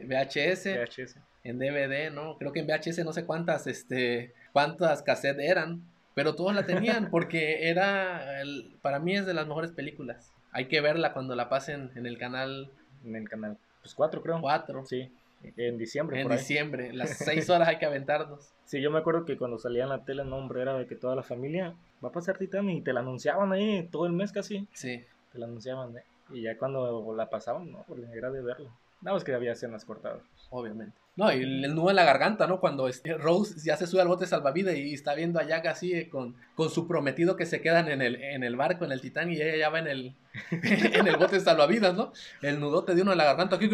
[0.00, 1.16] VHS, VHS.
[1.44, 2.36] en DVD, ¿no?
[2.38, 5.82] Creo que en VHS no sé cuántas, este, cuántas cassettes eran,
[6.20, 10.32] pero todos la tenían porque era, el- para mí es de las mejores películas.
[10.52, 12.70] Hay que verla cuando la pasen en el canal
[13.04, 13.56] En el canal.
[13.82, 14.38] Pues cuatro creo.
[14.42, 15.10] 4 Sí.
[15.56, 16.18] En diciembre.
[16.20, 16.38] en por ahí.
[16.38, 16.92] diciembre.
[16.92, 18.52] Las 6 horas hay que aventarnos.
[18.66, 20.96] Sí, yo me acuerdo que cuando salía en la tele, no, hombre, era de que
[20.96, 24.32] toda la familia va a pasar Titanic y te la anunciaban ahí todo el mes
[24.32, 24.68] casi.
[24.74, 25.02] Sí,
[25.32, 26.02] Te la anunciaban, ¿eh?
[26.30, 28.70] Y ya cuando la pasaban, no, porque era de verla.
[29.02, 30.22] Nada más que había escenas cortadas.
[30.50, 30.96] obviamente.
[31.16, 32.60] No, y el nudo en la garganta, ¿no?
[32.60, 35.92] Cuando este, Rose ya se sube al bote salvavidas y está viendo a Jack así
[35.92, 39.00] eh, con, con su prometido que se quedan en el, en el barco, en el
[39.00, 40.16] Titanic, y ella ya va en el,
[40.50, 42.12] en el bote salvavidas, ¿no?
[42.42, 43.68] El nudote de uno en la garganta aquí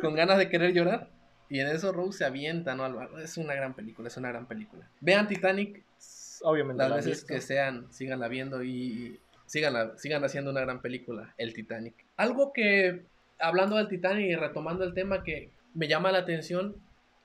[0.00, 1.10] con ganas de querer llorar.
[1.48, 2.84] Y en eso Rose se avienta, ¿no?
[2.84, 3.18] al barco.
[3.18, 4.88] Es una gran película, es una gran película.
[5.00, 5.84] Vean Titanic,
[6.42, 6.82] Obviamente.
[6.82, 11.34] las la veces que sean, síganla viendo y, y síganla, sigan haciendo una gran película,
[11.36, 12.06] el Titanic.
[12.16, 13.04] Algo que,
[13.42, 16.76] hablando del Titanic y retomando el tema que me llama la atención,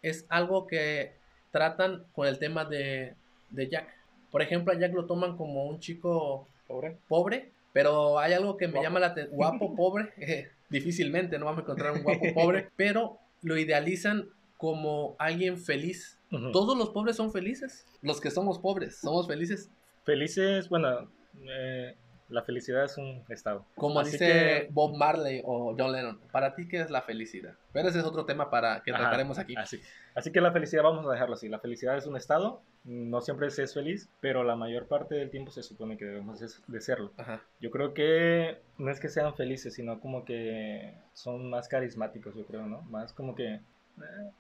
[0.01, 1.13] es algo que
[1.51, 3.15] tratan con el tema de,
[3.49, 3.88] de Jack.
[4.32, 6.97] Por ejemplo, a Jack lo toman como un chico Pobre.
[7.08, 8.84] pobre, pero hay algo que me Guapo.
[8.84, 9.36] llama la atención.
[9.36, 14.27] Guapo, pobre, eh, difícilmente no vamos a encontrar un guapo pobre, pero lo idealizan
[14.58, 16.17] como alguien feliz.
[16.51, 17.86] Todos los pobres son felices.
[18.01, 19.69] Los que somos pobres, somos felices.
[20.03, 21.10] Felices, bueno,
[21.47, 21.95] eh,
[22.30, 23.66] la felicidad es un estado.
[23.76, 27.54] Como Así dice que- Bob Marley o John Lennon, para ti, ¿qué es la felicidad?
[27.74, 29.56] Pero ese es otro tema para que Ajá, trataremos aquí.
[29.58, 29.80] Así.
[30.16, 31.48] así que la felicidad, vamos a dejarlo así.
[31.50, 35.30] La felicidad es un estado, no siempre se es feliz, pero la mayor parte del
[35.30, 37.12] tiempo se supone que debemos de- serlo.
[37.18, 37.42] Ajá.
[37.60, 42.46] Yo creo que no es que sean felices, sino como que son más carismáticos, yo
[42.46, 42.82] creo, ¿no?
[42.84, 43.60] Más como que...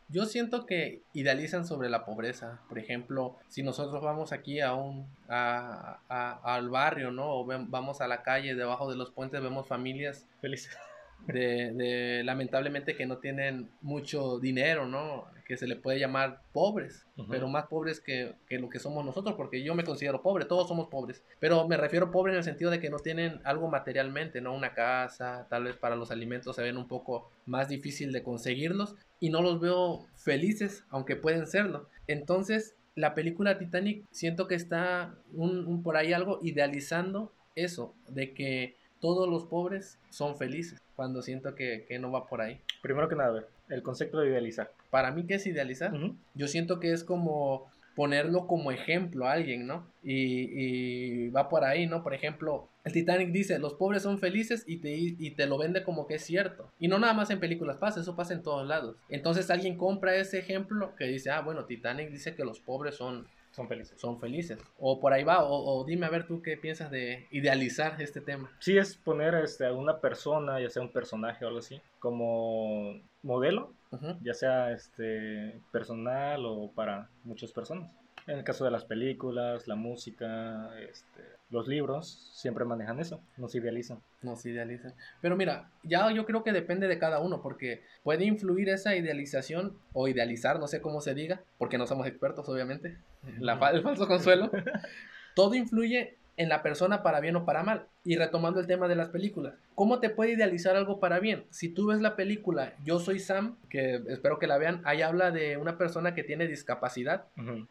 [0.09, 2.61] Yo siento que idealizan sobre la pobreza.
[2.69, 5.99] Por ejemplo, si nosotros vamos aquí a un a,
[6.43, 7.29] al barrio, ¿no?
[7.29, 10.77] O vamos a la calle, debajo de los puentes vemos familias felices.
[11.25, 15.25] De, de, lamentablemente que no tienen mucho dinero, ¿no?
[15.45, 19.35] Que se le puede llamar pobres, pero más pobres que, que lo que somos nosotros,
[19.35, 22.71] porque yo me considero pobre, todos somos pobres, pero me refiero pobre en el sentido
[22.71, 24.53] de que no tienen algo materialmente, ¿no?
[24.53, 28.95] Una casa, tal vez para los alimentos se ven un poco más difícil de conseguirlos
[29.19, 31.89] y no los veo felices, aunque pueden serlo.
[32.07, 38.33] Entonces, la película Titanic siento que está un, un por ahí algo idealizando eso, de
[38.33, 42.61] que todos los pobres son felices, cuando siento que, que no va por ahí.
[42.81, 44.71] Primero que nada, a ver, el concepto de idealizar.
[44.89, 45.93] Para mí, ¿qué es idealizar?
[46.33, 49.87] Yo siento que es como ponerlo como ejemplo a alguien, ¿no?
[50.03, 52.03] Y, y va por ahí, ¿no?
[52.03, 55.83] Por ejemplo, el Titanic dice, los pobres son felices y te, y te lo vende
[55.83, 56.71] como que es cierto.
[56.79, 58.97] Y no nada más en películas pasa, eso pasa en todos lados.
[59.09, 63.27] Entonces alguien compra ese ejemplo que dice, ah, bueno, Titanic dice que los pobres son,
[63.57, 63.99] Son felices.
[63.99, 64.59] son felices.
[64.77, 68.21] O por ahí va, o, o dime a ver tú qué piensas de idealizar este
[68.21, 68.51] tema.
[68.59, 73.01] Sí es poner este, a una persona, ya sea un personaje o algo así, como
[73.23, 73.73] modelo,
[74.21, 77.89] ya sea este, personal o para muchas personas.
[78.27, 83.55] En el caso de las películas, la música, este, los libros, siempre manejan eso, nos
[83.55, 84.03] idealizan.
[84.21, 84.93] Nos idealizan.
[85.19, 89.79] Pero mira, ya yo creo que depende de cada uno, porque puede influir esa idealización
[89.93, 92.97] o idealizar, no sé cómo se diga, porque no somos expertos, obviamente.
[93.39, 94.49] La, el falso consuelo.
[95.35, 97.87] Todo influye en la persona para bien o para mal.
[98.03, 101.43] Y retomando el tema de las películas, ¿cómo te puede idealizar algo para bien?
[101.49, 105.31] Si tú ves la película Yo soy Sam, que espero que la vean, ahí habla
[105.31, 107.25] de una persona que tiene discapacidad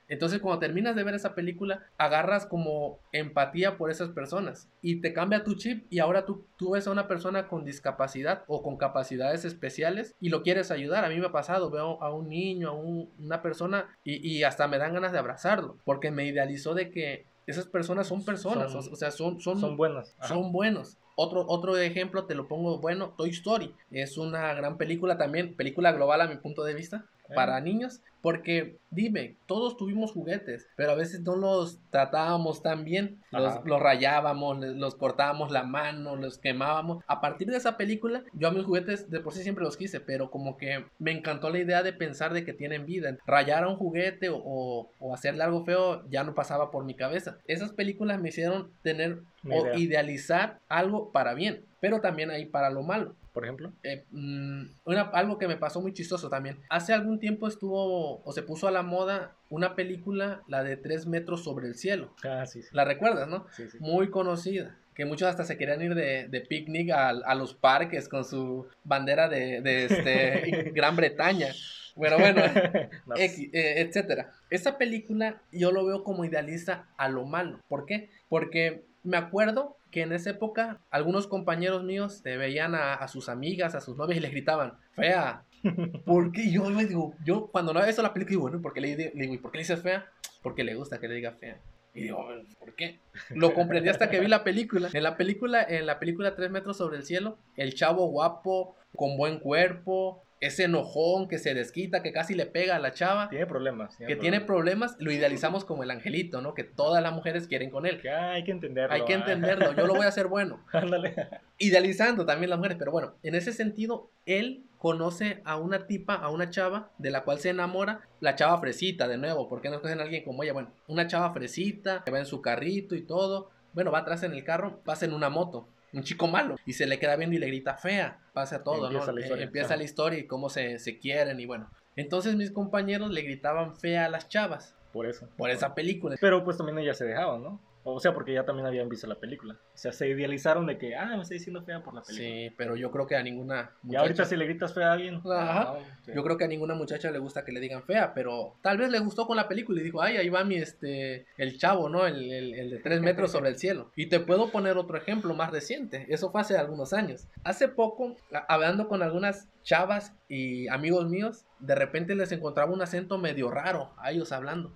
[0.08, 5.12] entonces, cuando terminas de ver esa película, agarras como empatía por esas personas y te
[5.12, 8.76] cambia tu chip y ahora tú, tú ves a una persona con discapacidad o con
[8.76, 11.04] capacidades especiales y lo quieres ayudar.
[11.04, 14.44] A mí me ha pasado, veo a un niño, a un- una persona y, y
[14.44, 18.72] hasta me dan ganas de abrazarlo porque me idealizó de que esas personas son personas,
[18.72, 20.14] Son- o, sea, son, son, Son buenas.
[20.18, 20.28] Ajá.
[20.34, 20.96] son buenos.
[21.14, 23.74] Otro, otro ejemplo te lo pongo bueno, Toy Story.
[23.90, 27.34] Es una gran película también, película global a mi punto de vista, Eh.
[27.34, 28.00] para niños.
[28.26, 33.20] Porque dime, todos tuvimos juguetes, pero a veces no los tratábamos tan bien.
[33.30, 37.04] Los, los rayábamos, les- los cortábamos la mano, los quemábamos.
[37.06, 40.00] A partir de esa película, yo a mis juguetes de por sí siempre los quise,
[40.00, 43.16] pero como que me encantó la idea de pensar de que tienen vida.
[43.28, 46.94] Rayar a un juguete o, o- o hacerle algo feo ya no pasaba por mi
[46.94, 47.38] cabeza.
[47.46, 49.76] Esas películas me hicieron tener o idea.
[49.76, 53.14] idealizar algo para bien, pero también hay para lo malo.
[53.36, 53.70] Por ejemplo.
[53.82, 56.56] Eh, mm, una- algo que me pasó muy chistoso también.
[56.70, 61.04] Hace algún tiempo estuvo o se puso a la moda una película, la de 3
[61.06, 62.14] metros sobre el cielo.
[62.24, 62.68] Ah, sí, sí.
[62.72, 63.46] La recuerdas, ¿no?
[63.52, 63.76] sí, sí.
[63.78, 64.78] Muy conocida.
[64.94, 68.68] Que muchos hasta se querían ir de, de picnic a, a los parques con su
[68.84, 71.48] bandera de, de este, Gran Bretaña.
[71.94, 72.40] Bueno, bueno,
[73.06, 74.32] No, X, eh, etcétera.
[74.48, 77.60] Esa película yo lo veo como idealiza a lo malo.
[77.68, 78.08] ¿Por qué?
[78.30, 83.28] Porque me acuerdo que en esa época algunos compañeros míos te veían a, a sus
[83.28, 85.44] amigas, a sus novias y les gritaban, fea.
[86.04, 86.50] ¿Por qué?
[86.50, 88.96] Yo me digo, yo cuando no había visto la película digo, bueno, ¿por qué le,
[88.96, 90.06] le digo, ¿y por qué le dices fea?
[90.42, 91.60] Porque le gusta que le diga fea.
[91.96, 93.00] Y digo, ¿por qué?
[93.30, 94.90] Lo comprendí hasta que vi la película.
[94.92, 99.16] En la película, en la película Tres metros sobre el cielo, el chavo guapo, con
[99.16, 103.46] buen cuerpo, ese enojón que se desquita, que casi le pega a la chava, Tiene
[103.46, 103.96] problemas.
[103.96, 106.54] que tiene problemas, lo idealizamos como el angelito, ¿no?
[106.54, 108.00] Que todas las mujeres quieren con él.
[108.00, 108.94] Que hay que entenderlo.
[108.94, 109.18] Hay que ah.
[109.18, 110.64] entenderlo, yo lo voy a hacer bueno.
[110.72, 111.28] Ándale.
[111.58, 116.28] Idealizando también las mujeres, pero bueno, en ese sentido, él conoce a una tipa, a
[116.30, 119.76] una chava, de la cual se enamora, la chava fresita, de nuevo, ¿por qué no
[119.76, 120.52] escogen a alguien como ella?
[120.52, 124.32] Bueno, una chava fresita, que va en su carrito y todo, bueno, va atrás en
[124.32, 127.38] el carro, pasa en una moto, un chico malo, y se le queda viendo y
[127.38, 129.12] le grita fea, pasa todo, Empieza ¿no?
[129.12, 129.44] la historia.
[129.44, 131.70] Empieza la historia y cómo se, se quieren y bueno.
[131.96, 135.28] Entonces mis compañeros le gritaban fea a las chavas Por eso.
[135.36, 136.16] por esa película.
[136.20, 137.60] Pero pues también ellas se dejaban, ¿no?
[137.88, 139.54] O sea, porque ya también habían visto la película.
[139.54, 142.28] O sea, se idealizaron de que, ah, me está diciendo fea por la película.
[142.28, 145.16] Sí, pero yo creo que a ninguna Y ahorita si le gritas fea a alguien.
[145.24, 145.60] Ajá.
[145.62, 146.12] ah, ok.
[146.12, 148.90] Yo creo que a ninguna muchacha le gusta que le digan fea, pero tal vez
[148.90, 152.06] le gustó con la película y dijo, ay, ahí va mi, este, el chavo, ¿no?
[152.08, 153.92] El, el- el de tres metros sobre el cielo.
[153.94, 156.06] Y te puedo poner otro ejemplo más reciente.
[156.08, 157.28] Eso fue hace algunos años.
[157.44, 158.16] Hace poco,
[158.48, 163.92] hablando con algunas chavas y amigos míos, de repente les encontraba un acento medio raro
[163.98, 164.72] a ellos hablando.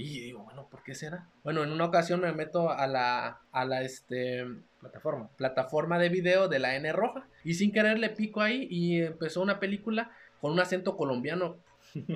[0.00, 1.26] Y digo, bueno, ¿por qué será?
[1.44, 4.46] Bueno, en una ocasión me meto a la, a la, este,
[4.80, 5.28] Plataforma.
[5.36, 7.26] plataforma de video de la N roja.
[7.44, 10.10] Y sin querer le pico ahí y empezó una película
[10.40, 11.56] con un acento colombiano.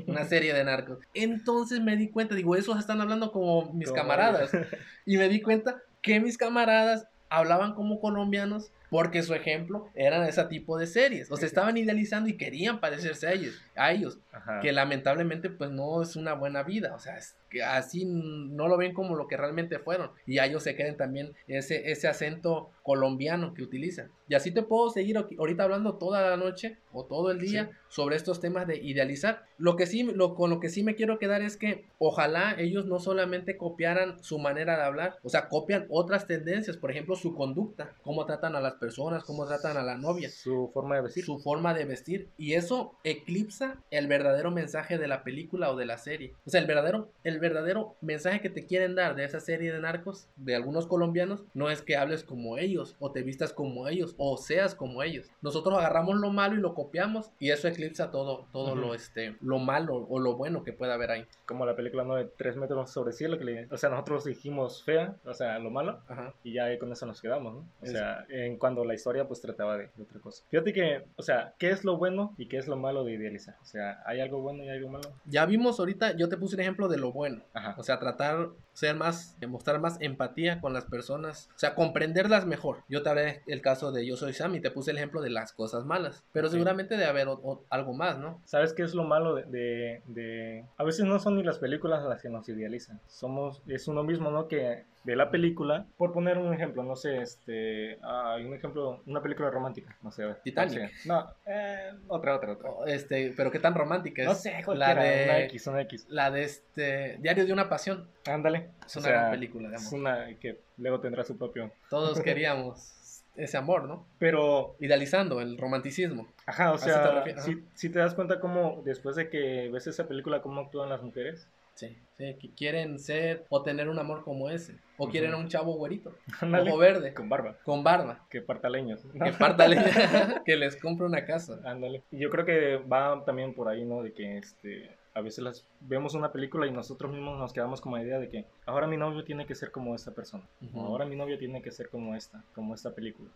[0.06, 0.98] Una serie de narcos.
[1.12, 4.50] Entonces me di cuenta, digo, esos están hablando como mis camaradas.
[5.04, 10.44] Y me di cuenta que mis camaradas hablaban como colombianos porque su ejemplo eran ese
[10.44, 11.30] tipo de series.
[11.30, 13.60] O sea, estaban idealizando y querían parecerse a ellos.
[13.76, 14.60] A ellos Ajá.
[14.60, 18.76] que lamentablemente pues no es una buena vida, o sea, es que así no lo
[18.76, 22.70] ven como lo que realmente fueron y a ellos se queden también ese, ese acento
[22.82, 24.10] colombiano que utilizan.
[24.28, 27.70] Y así te puedo seguir ahorita hablando toda la noche o todo el día Sí.
[27.88, 29.42] sobre estos temas de idealizar.
[29.58, 32.86] Lo que sí, lo, con lo que sí me quiero quedar es que ojalá ellos
[32.86, 37.34] no solamente copiaran su manera de hablar, o sea, copian otras tendencias, por ejemplo, su
[37.34, 41.24] conducta, cómo tratan a las personas, cómo tratan a la novia Su forma de vestir.
[41.24, 45.86] su forma de vestir y eso eclipsa el verdadero mensaje de la película o de
[45.86, 46.34] la serie.
[46.46, 49.80] O sea, el verdadero el verdadero mensaje que te quieren dar de esa serie de
[49.80, 54.14] narcos de algunos colombianos no es que hables como ellos o te vistas como ellos
[54.18, 55.30] o seas como ellos.
[55.42, 58.80] Nosotros agarramos lo malo y lo copiamos y eso eclipsa todo todo Ujú.
[58.80, 61.26] lo este lo malo o lo bueno que pueda haber ahí.
[61.46, 63.38] Como la película no de 3 metros sobre el cielo.
[63.38, 66.00] Que le- o sea, nosotros dijimos fea, o sea, lo malo.
[66.08, 66.34] Ajá.
[66.42, 67.58] Y ya con eso nos quedamos, ¿no?
[67.80, 70.42] O Es- sea, en cuando la historia pues trataba de, de otra cosa.
[70.48, 73.56] Fíjate que, o sea, ¿qué es lo bueno y qué es lo malo de idealizar?
[73.60, 75.12] O sea, ¿hay algo bueno y algo malo?
[75.26, 77.42] Ya vimos ahorita, yo te puse un ejemplo de lo bueno.
[77.52, 77.74] Ajá.
[77.76, 81.50] O sea, tratar, ser más, mostrar más empatía con las personas.
[81.54, 82.78] O sea, comprenderlas mejor.
[82.88, 85.28] Yo te hablé el caso de Yo Soy Sam y te puse el ejemplo de
[85.28, 86.24] las cosas malas.
[86.32, 86.52] Pero Ok.
[86.54, 88.40] seguramente debe haber o- o- algo más, ¿no?
[88.46, 92.02] ¿Sabes qué es lo malo de, de, de- A veces no son ni las películas
[92.04, 92.98] las que nos idealizan.
[93.08, 93.60] Somos...
[93.66, 94.48] Es uno mismo, ¿no?
[94.48, 95.86] Que ve la película.
[95.96, 97.98] Por poner un ejemplo, no sé, este...
[98.02, 99.96] Hay un ejemplo, una película romántica.
[100.02, 100.24] No sé.
[100.42, 100.90] Titanic.
[101.04, 102.70] No, eh, otra, otra, otra.
[102.70, 104.28] O, Este, pero qué tan romántica es.
[104.28, 106.06] No sé, la cualquiera, de una X, una X.
[106.08, 108.08] la de este Diario de una pasión.
[108.26, 108.70] Ándale.
[108.86, 111.70] Es O una sea, gran película de Es una que luego tendrá su propio...
[111.90, 114.06] Todos queríamos ese amor, ¿no?
[114.18, 116.28] Pero Idealizando el romanticismo.
[116.46, 119.68] Ajá, o ¿A eso te sea, si, si te das cuenta cómo después de que
[119.72, 121.48] ves esa película, cómo actúan las mujeres.
[121.74, 124.76] Sí, sí, que quieren ser o tener un amor como ese.
[124.96, 128.24] O quieren a un chavo güerito, Ándale, ojo verde, con barba, con barba.
[128.30, 129.04] que parta leños.
[129.12, 129.84] Que parta leña,
[130.44, 131.58] que les compre una casa.
[131.64, 132.02] Ándale.
[132.12, 134.02] Y yo creo que va también por ahí, ¿no?
[134.04, 137.92] De que este, a veces las, vemos una película y nosotros mismos nos quedamos con
[137.94, 140.44] la idea de que ahora mi novio tiene que ser como esta persona.
[140.74, 143.30] O ahora mi novio tiene que ser como esta, como esta película.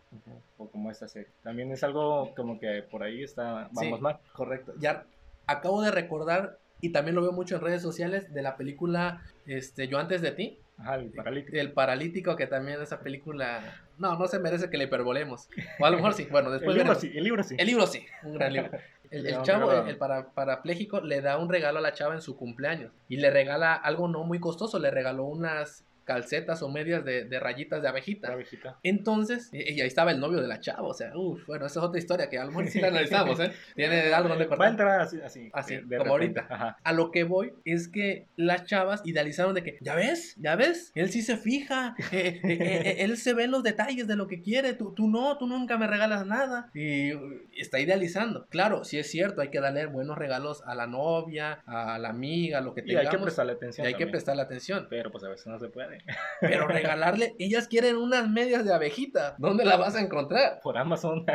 [0.57, 1.27] O como esta serie.
[1.43, 4.01] También es algo como que por ahí está, vamos Sí.
[4.01, 4.19] mal.
[4.31, 4.73] Correcto.
[4.79, 5.03] Ya
[5.45, 9.87] acabo de recordar, y también lo veo mucho en redes sociales, de la película este,
[9.87, 11.57] Yo antes de ti, Ajá, el paralítico.
[11.57, 13.61] El Paralítico, que también esa película,
[13.97, 15.49] no, no se merece que le hiperbolemos.
[15.79, 17.01] O a lo mejor sí, bueno, después El libro veremos.
[17.01, 17.55] sí, el libro sí.
[17.57, 18.71] El libro sí, un gran libro.
[19.11, 22.37] El, chavo, el, el para, parapléjico, le da un regalo a la chava en su
[22.37, 22.91] cumpleaños.
[23.09, 27.39] Y le regala algo no muy costoso, le regaló unas calcetas o medias de, de
[27.39, 28.31] rayitas de abejita.
[28.33, 28.79] abejita.
[28.81, 31.79] Entonces, y, y ahí estaba el novio de la chava, o sea, uff, bueno, esa
[31.81, 33.51] es otra historia que a lo mejor sí la analizamos, ¿eh?
[33.75, 34.69] Tiene algo donde Va a cortar.
[34.71, 35.49] entrar así, así.
[35.53, 36.39] Así, de- de como repente.
[36.39, 36.55] ahorita.
[36.55, 36.77] Ajá.
[36.83, 40.91] A lo que voy es que las chavas idealizaron de que, ya ves, ya ves,
[40.95, 44.25] él sí se fija, eh, eh, eh, eh, él se ve los detalles de lo
[44.27, 46.71] que quiere, tú, tú no, tú nunca me regalas nada.
[46.73, 47.11] Y
[47.55, 48.47] está idealizando.
[48.49, 52.61] Claro, sí es cierto, hay que darle buenos regalos a la novia, a la amiga,
[52.61, 53.05] lo que Y tengamos.
[53.07, 53.87] hay que prestarle y atención.
[53.87, 54.87] hay que prestarle atención.
[54.89, 55.98] Pero pues a veces no se puede.
[56.41, 59.35] Pero regalarle, ellas quieren unas medias de abejita.
[59.37, 60.59] ¿Dónde la vas a encontrar?
[60.61, 61.25] Por Amazon.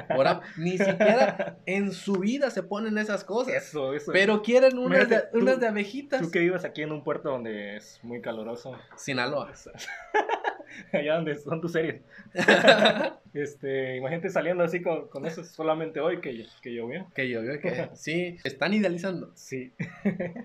[0.56, 3.54] Ni siquiera en su vida se ponen esas cosas.
[3.54, 4.12] Eso, eso.
[4.12, 6.20] Pero quieren unas de, tú- unas de abejitas.
[6.22, 8.76] Tú que vives aquí en un puerto donde es muy caluroso.
[8.96, 9.52] Sinaloa.
[10.92, 12.02] Allá donde son tus series.
[13.34, 17.06] Este, imagínate saliendo así con, con eso solamente hoy que, que llovió.
[17.14, 19.32] que yo veo que sí, están idealizando.
[19.34, 19.72] Sí.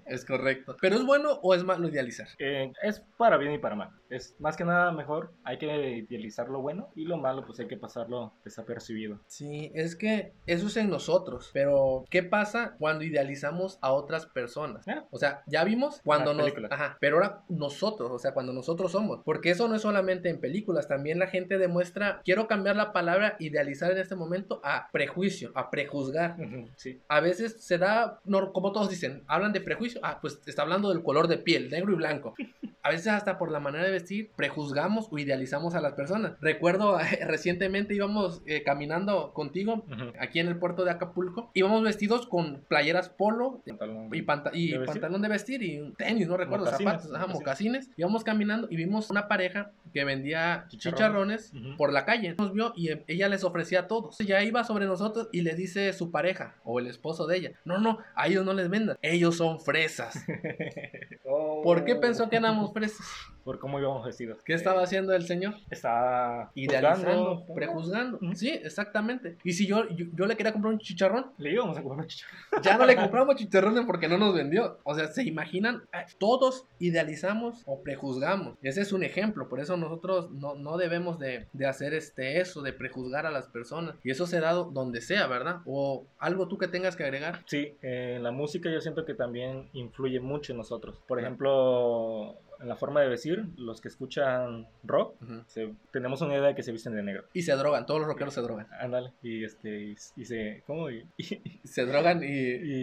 [0.05, 0.75] Es correcto.
[0.81, 2.27] Pero es bueno o es malo idealizar.
[2.39, 3.91] Eh, es para bien y para mal.
[4.09, 5.31] Es más que nada mejor.
[5.43, 9.19] Hay que idealizar lo bueno y lo malo pues hay que pasarlo desapercibido.
[9.27, 11.51] Sí, es que eso es en nosotros.
[11.53, 14.87] Pero, ¿qué pasa cuando idealizamos a otras personas?
[14.87, 15.05] Ah.
[15.11, 16.45] O sea, ya vimos cuando Las nos.
[16.45, 16.71] películas.
[16.71, 19.21] Ajá, pero ahora nosotros, o sea, cuando nosotros somos.
[19.23, 22.21] Porque eso no es solamente en películas, también la gente demuestra.
[22.25, 26.35] Quiero cambiar la palabra idealizar en este momento a prejuicio, a prejuzgar.
[26.75, 26.99] Sí.
[27.07, 30.01] A veces se da, no, como todos dicen, hablan de prejuicio.
[30.03, 32.33] Ah, pues está hablando del color de piel, negro y blanco.
[32.81, 36.33] a veces hasta por la manera de vestir, prejuzgamos o idealizamos a las personas.
[36.41, 39.85] Recuerdo recientemente íbamos eh, caminando contigo
[40.19, 41.51] aquí en el puerto de Acapulco.
[41.53, 44.09] Íbamos vestidos con playeras polo Pantalón.
[44.13, 45.01] y, panta- y ¿De vestir?
[45.01, 47.39] pantalón de vestir y tenis, no recuerdo, Mocasines, zapatos, ajá, mocasines.
[47.85, 47.89] mocasines.
[47.97, 51.51] Íbamos caminando y vimos una pareja que vendía Chicharrones.
[51.77, 52.35] por la calle.
[52.37, 54.17] Nos vio y eh, ella les ofrecía a todos.
[54.19, 57.79] Ya iba sobre nosotros y le dice su pareja o el esposo de ella, no,
[57.79, 60.25] no, a ellos no les vendan, ellos son fresas.
[61.31, 61.61] Oh.
[61.63, 63.05] ¿Por qué pensó que éramos fresas?
[63.43, 64.43] Por cómo íbamos vestidos.
[64.43, 65.55] ¿Qué estaba haciendo el señor?
[65.71, 67.53] Estaba Idealizando, juzgando.
[67.55, 68.17] prejuzgando.
[68.21, 68.35] Ujú.
[68.35, 69.37] Sí, exactamente.
[69.43, 72.07] Y si yo, yo, yo le quería comprar un chicharrón, Le íbamos a comprar un
[72.07, 72.39] chicharrón.
[72.63, 74.79] ya no le compramos chicharrones porque no nos vendió.
[74.83, 78.55] O sea, se imaginan, Eh, todos idealizamos o prejuzgamos.
[78.61, 82.61] Ese es un ejemplo, por eso nosotros no, no debemos de, de hacer este eso,
[82.61, 83.95] de prejuzgar a las personas.
[84.03, 85.61] Y eso se da do- donde sea, ¿verdad?
[85.65, 87.41] O algo tú que tengas que agregar.
[87.45, 90.99] Sí, eh, la música yo siento que también influye mucho en nosotros.
[91.07, 91.27] Por Claro.
[91.27, 95.15] ejemplo, en la forma de vestir, los que escuchan rock,
[95.47, 97.23] se- tenemos una idea de que se visten de negro.
[97.33, 98.67] Y se drogan, todos los rockeros se drogan.
[98.81, 99.13] Ándale.
[99.23, 100.89] Y este, y, y se, ¿cómo?
[100.89, 102.27] Y, y, Se drogan y,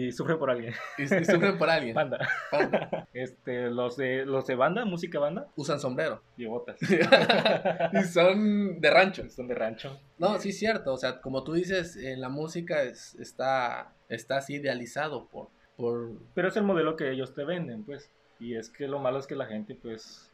[0.07, 0.73] y sufren por alguien.
[0.97, 1.93] y- sufren por alguien.
[1.93, 2.17] Banda.
[2.49, 3.07] Panda.
[3.13, 6.21] Este, los de, los de banda, música banda, Usan sombrero.
[6.37, 6.77] y botas.
[7.93, 9.29] y son de rancho.
[9.29, 9.99] Son de rancho.
[10.17, 14.37] No, sí es cierto, o sea, como tú dices, en la música es- está, está
[14.37, 16.11] así idealizado por, por...
[16.33, 18.09] Pero es el modelo que ellos te venden, pues.
[18.39, 20.31] Y es que lo malo es que la gente, pues,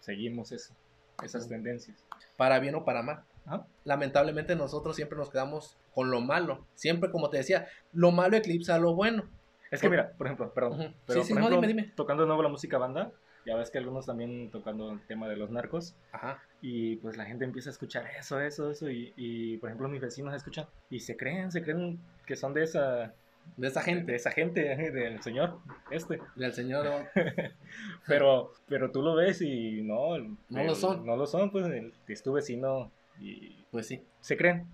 [0.00, 0.74] seguimos eso,
[1.22, 2.04] esas tendencias.
[2.36, 3.24] para bien o para mal.
[3.44, 3.66] Ajá.
[3.84, 6.66] Lamentablemente nosotros siempre nos quedamos con lo malo.
[6.74, 9.28] Siempre, como te decía, lo malo eclipsa lo bueno.
[9.70, 11.92] Es que Por- mira, por ejemplo, perdón, pero Sí, sí, por no, dime, dime.
[11.96, 13.10] tocando de nuevo la música banda,
[13.46, 16.42] ya ves que algunos también tocando el tema de los narcos, Ajá.
[16.60, 20.00] y pues la gente empieza a escuchar eso, eso, eso, y, y, por ejemplo mis
[20.02, 23.14] vecinos escuchan, y se creen, se creen que son de esa,
[23.56, 25.58] De esa de gente, esa gente, del señor,
[25.90, 27.06] este, del Señor.
[28.06, 31.04] pero, pero tú lo ves y no, el- No lo son.
[31.04, 34.02] no lo son, pues el- es tu vecino, y Pues sí.
[34.20, 34.66] se creen,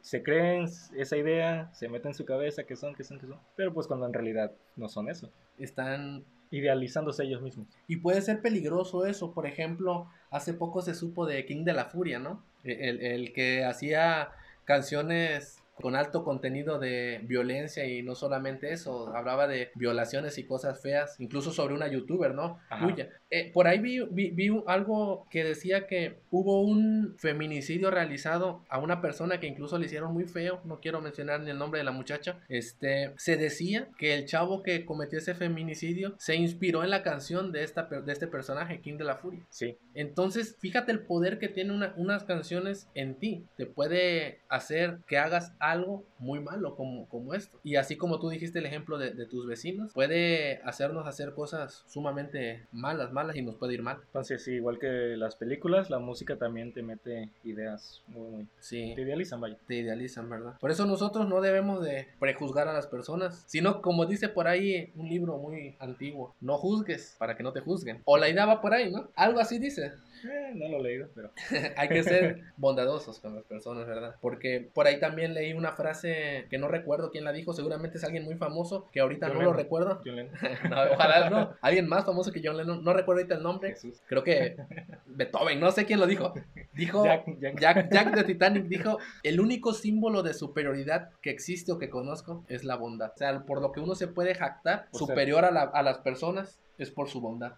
[0.00, 3.38] se creen esa idea, se meten en su cabeza que son, que son, que son,
[3.56, 6.24] pero pues cuando en realidad no son eso, Están...
[6.50, 7.66] idealizándose ellos mismos.
[7.88, 9.32] Y puede ser peligroso eso.
[9.32, 12.44] Por ejemplo, hace poco se supo de King de la Furia, ¿no?
[12.62, 14.30] E, El, el que hacía
[14.64, 20.80] canciones con alto contenido de violencia y no solamente eso, hablaba de violaciones y cosas
[20.80, 22.58] feas, incluso sobre una youtuber, ¿no?
[23.30, 28.78] Eh, por ahí vi, vi- vi algo que decía que hubo un feminicidio realizado a
[28.78, 31.84] una persona que incluso le hicieron muy feo, no quiero mencionar ni el nombre de
[31.84, 36.90] la muchacha, este, se decía que el chavo que cometió ese feminicidio se inspiró en
[36.90, 39.40] la canción de, esta, de este personaje, King de la Furia.
[39.50, 43.44] Sí, Entonces, fíjate el poder que tienen una- unas canciones en ti.
[43.56, 47.58] Te puede hacer que hagas algo muy malo como, como esto.
[47.62, 51.84] Y así como tú dijiste el ejemplo de, de tus vecinos, puede hacernos hacer cosas
[51.86, 53.98] sumamente malas, malas y nos puede ir mal.
[54.06, 58.46] entonces sí, igual que las películas, la música también te mete ideas muy, muy...
[58.58, 58.92] Sí.
[58.94, 59.56] Te idealizan, vaya.
[59.66, 60.54] te idealizan, ¿verdad?
[60.60, 64.92] Por eso nosotros no debemos de prejuzgar a las personas, sino como dice por ahí
[64.96, 68.02] un libro muy antiguo, no juzgues para que no te juzguen.
[68.04, 69.08] O la idea va por ahí, ¿no?
[69.14, 69.92] Algo así dice.
[70.24, 71.30] Eh, no lo he leído, pero...
[71.76, 74.16] Hay que ser bondadosos con las personas, ¿verdad?
[74.20, 78.04] Porque por ahí también leí una frase que no recuerdo quién la dijo, seguramente es
[78.04, 80.00] alguien muy famoso, que ahorita John no lo recuerdo.
[80.04, 80.34] John Lennon.
[80.70, 81.54] No, ojalá no.
[81.60, 83.70] Alguien más famoso que John Lennon, no recuerdo ahorita el nombre.
[83.70, 84.00] Jesús.
[84.06, 84.56] Creo que
[85.06, 86.32] Beethoven, no sé quién lo dijo.
[86.72, 87.60] Dijo Jack, Jack.
[87.60, 92.44] Jack, Jack de Titanic dijo, el único símbolo de superioridad que existe o que conozco
[92.48, 93.12] es la bondad.
[93.14, 96.58] O sea, por lo que uno se puede jactar, superior a, la- a las personas,
[96.78, 97.52] es por su bondad.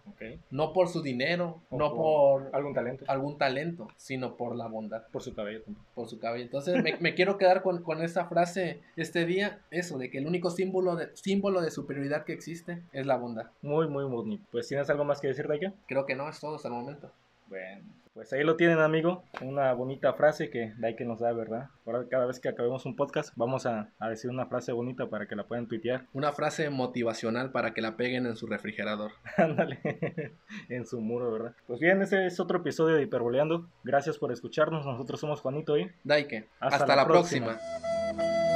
[0.51, 3.05] No por su dinero, O no por Algún talento.
[3.07, 5.85] algún talento, sino por la bondad, Por su cabello también.
[5.95, 6.43] por su cabello.
[6.45, 10.27] Entonces me, me quiero quedar con, con esa frase este día, eso, de que el
[10.27, 13.47] único símbolo de, símbolo de superioridad que existe es la bondad.
[13.61, 14.43] Muy, muy bonito.
[14.51, 15.73] Pues, ¿tienes algo más que decir, Daika?
[15.87, 17.11] Creo que no es todo hasta el momento.
[17.49, 17.85] Bueno,
[18.17, 19.23] pues ahí lo tienen, amigo.
[19.41, 21.69] Una bonita frase que Daike nos da, ¿verdad?
[21.85, 25.27] Ahora, cada vez que acabemos un podcast, vamos a, a decir una frase bonita para
[25.27, 26.05] que la puedan tuitear.
[26.13, 29.11] Una frase motivacional para que la peguen en su refrigerador.
[29.37, 29.79] Ándale,
[30.69, 31.53] en su muro, ¿verdad?
[31.67, 33.69] Pues bien, ese es otro episodio de Hiperboleando.
[33.83, 34.83] Gracias por escucharnos.
[34.83, 37.59] Nosotros somos Juanito y Daike, Hasta hasta, la la próxima.
[37.59, 38.46] próxima.